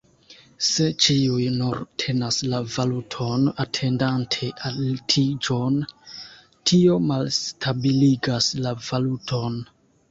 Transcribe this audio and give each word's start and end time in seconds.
Se 0.67 0.85
ĉiuj 1.05 1.43
nur 1.57 1.81
tenas 2.03 2.39
la 2.53 2.61
valuton, 2.77 3.45
atendante 3.65 4.51
altiĝon, 4.71 5.79
tio 6.73 7.01
malstabiligas 7.13 8.53
la 8.67 8.79
valuton. 8.91 9.67